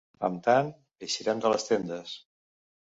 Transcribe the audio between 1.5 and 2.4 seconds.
les tendes.